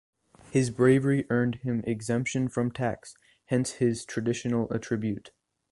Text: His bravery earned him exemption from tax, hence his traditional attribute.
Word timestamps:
His 0.49 0.71
bravery 0.71 1.27
earned 1.29 1.57
him 1.57 1.83
exemption 1.85 2.47
from 2.47 2.71
tax, 2.71 3.13
hence 3.45 3.73
his 3.73 4.03
traditional 4.03 4.67
attribute. 4.73 5.29